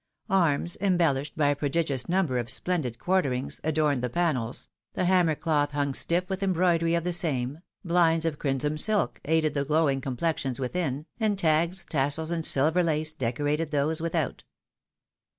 [0.31, 4.51] Arms, embellished by a prodigious number of splendid quarter ings, adorned the pane&,
[4.95, 9.53] the hammer cloth hung stiff with embroidery of the same, blinds of crimson silk aided
[9.53, 14.43] the glowing complexions within, and tags, tassels, and silver lace decorated those without.